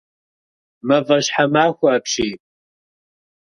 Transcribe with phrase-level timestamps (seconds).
[0.87, 2.33] Мафӏэщхьэмахуэ апщий!